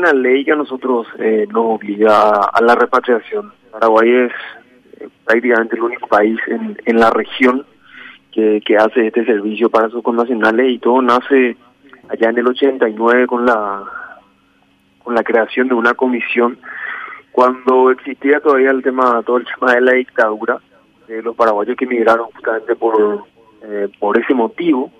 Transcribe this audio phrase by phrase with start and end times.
[0.00, 3.52] una ley que a nosotros eh, nos obliga a la repatriación.
[3.70, 4.32] Paraguay es
[4.98, 7.66] eh, prácticamente el único país en, en la región
[8.32, 11.56] que, que hace este servicio para sus connacionales y todo nace
[12.08, 13.84] allá en el 89 con la
[15.02, 16.58] con la creación de una comisión
[17.32, 20.58] cuando existía todavía el tema todo el tema de la dictadura
[21.08, 23.24] de los paraguayos que emigraron justamente por
[23.62, 24.90] eh, por ese motivo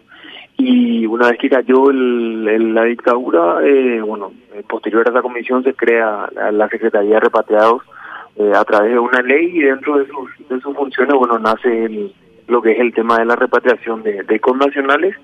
[0.62, 5.62] y una vez que cayó el, la dictadura eh, bueno eh, posterior a esa comisión
[5.64, 7.82] se crea la, secretaría de repatriados
[8.36, 11.84] eh, a través de una ley y dentro de sus de sus funciones bueno nace
[11.84, 12.12] el,
[12.46, 15.16] lo que es el tema de la repatriación de, de connacionales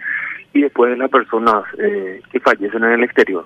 [0.57, 3.45] y después de las personas eh, que fallecen en el exterior.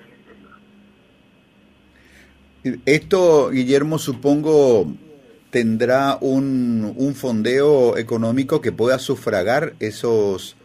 [2.84, 4.86] Esto, Guillermo, supongo
[5.50, 10.56] tendrá un, un fondeo económico que pueda sufragar esos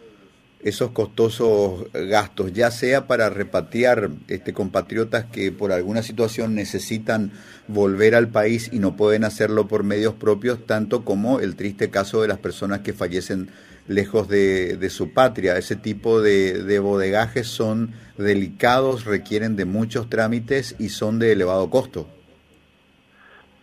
[0.65, 7.31] esos costosos gastos, ya sea para repatriar este, compatriotas que por alguna situación necesitan
[7.67, 12.23] volver al país y no pueden hacerlo por medios propios, tanto como el triste caso
[12.23, 13.49] de las personas que fallecen
[13.87, 15.55] lejos de, de su patria.
[15.55, 21.69] Ese tipo de, de bodegajes son delicados, requieren de muchos trámites y son de elevado
[21.69, 22.07] costo.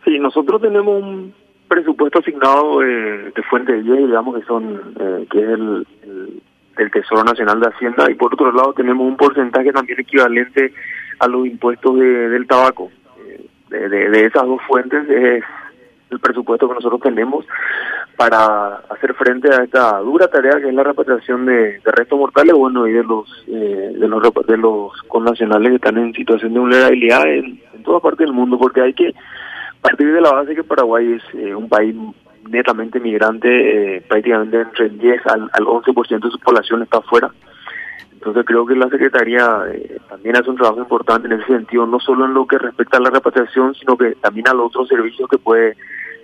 [0.04, 1.34] Sí, nosotros tenemos un
[1.66, 6.41] presupuesto asignado de, de fuente de 10, digamos que son, eh, que es el
[6.76, 10.72] del Tesoro Nacional de Hacienda y por otro lado tenemos un porcentaje también equivalente
[11.18, 12.90] a los impuestos de, del tabaco.
[13.68, 15.42] De, de, esas dos fuentes es
[16.10, 17.46] el presupuesto que nosotros tenemos
[18.18, 22.52] para hacer frente a esta dura tarea que es la repatriación de, de restos mortales
[22.54, 26.60] bueno y de los eh, de los de los connacionales que están en situación de
[26.60, 29.14] vulnerabilidad en, en toda parte del mundo porque hay que
[29.82, 31.94] partir de la base que Paraguay es eh, un país
[32.48, 37.30] netamente migrante, eh, prácticamente entre el 10 al, al 11% de su población está afuera.
[38.12, 41.98] Entonces creo que la Secretaría eh, también hace un trabajo importante en ese sentido, no
[41.98, 45.28] solo en lo que respecta a la repatriación, sino que también a los otros servicios
[45.28, 45.76] que puede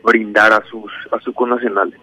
[0.05, 1.99] brindar a sus, a sus connacionales.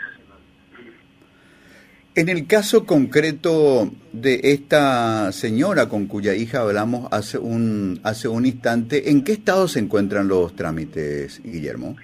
[2.13, 8.45] En el caso concreto de esta señora con cuya hija hablamos hace un, hace un
[8.45, 11.95] instante, ¿en qué estado se encuentran los trámites, Guillermo?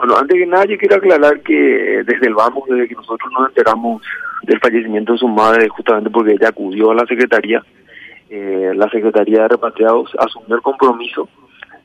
[0.00, 3.50] Bueno, antes que nada yo quiero aclarar que desde el vamos, desde que nosotros nos
[3.50, 4.02] enteramos
[4.44, 7.62] del fallecimiento de su madre, justamente porque ella acudió a la Secretaría,
[8.30, 11.28] eh, la Secretaría de Repatriados asumió el compromiso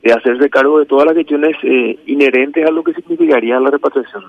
[0.02, 4.24] de hacerse cargo de todas las cuestiones eh, inherentes a lo que significaría la repatriación.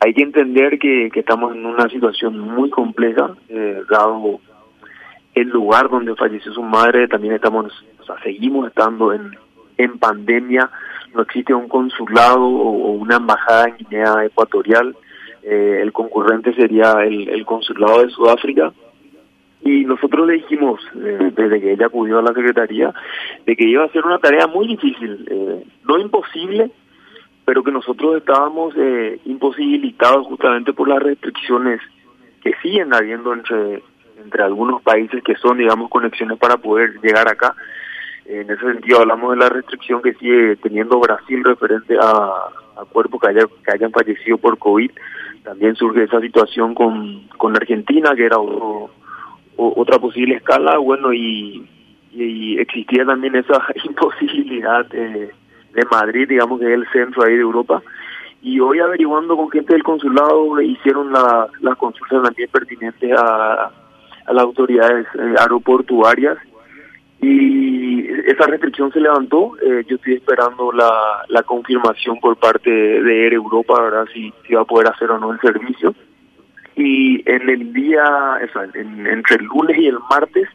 [0.00, 4.40] Hay que entender que, que estamos en una situación muy compleja, eh, dado
[5.36, 9.36] el lugar donde falleció su madre, también estamos, o sea, seguimos estando en,
[9.76, 10.68] en pandemia,
[11.18, 14.94] no existe un consulado o una embajada en Guinea Ecuatorial,
[15.42, 18.72] eh, el concurrente sería el, consulado de Sudáfrica.
[19.62, 22.94] Y nosotros le dijimos, eh, desde que ella acudió a la Secretaría,
[23.44, 26.70] de que iba a ser una tarea muy difícil, eh, no imposible,
[27.44, 31.80] pero que nosotros estábamos eh, imposibilitados justamente por las restricciones
[32.40, 33.82] que siguen habiendo entre,
[34.22, 37.56] entre algunos países que son, digamos, conexiones para poder llegar acá.
[38.28, 43.30] En ese sentido hablamos de la restricción que sigue teniendo Brasil referente a, cuerpos que,
[43.30, 44.90] haya, que hayan fallecido por COVID.
[45.44, 48.90] También surge esa situación con, con Argentina, que era otro,
[49.56, 51.66] otra posible escala, bueno, y,
[52.58, 55.30] existía también esa imposibilidad de,
[55.72, 57.82] de Madrid, digamos que es el centro ahí de Europa.
[58.42, 63.70] Y hoy averiguando con gente del consulado, hicieron la, las consultas también pertinentes a,
[64.26, 66.36] a las autoridades eh, aeroportuarias
[67.20, 69.52] y esa restricción se levantó.
[69.60, 74.06] Eh, yo estoy esperando la, la confirmación por parte de Air Europa, ¿verdad?
[74.12, 75.94] Si, si va a poder hacer o no el servicio.
[76.76, 80.48] Y en el día, o sea, en, entre el lunes y el martes,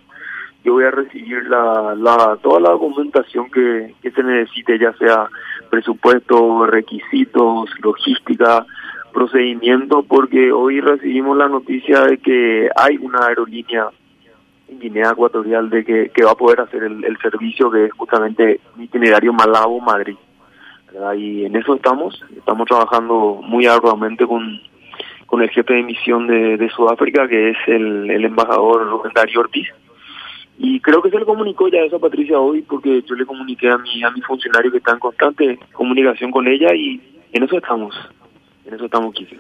[0.64, 5.28] yo voy a recibir la, la toda la documentación que, que se necesite, ya sea
[5.70, 8.66] presupuesto, requisitos, logística,
[9.12, 13.90] procedimiento, porque hoy recibimos la noticia de que hay una aerolínea
[14.68, 20.18] Guinea Ecuatorial de que, va a poder hacer el, servicio que es justamente itinerario Malabo-Madrid.
[21.18, 24.62] Y en eso estamos, estamos trabajando muy arduamente con,
[25.26, 29.68] con el jefe de misión de, Sudáfrica, que es el, el embajador Darío Ortiz.
[30.58, 33.70] Y creo que se le comunicó ya eso a Patricia hoy, porque yo le comuniqué
[33.70, 37.02] a mi, a mi funcionario que está en constante comunicación con ella y
[37.32, 37.96] en eso estamos,
[38.66, 39.40] en eso estamos, Kiki.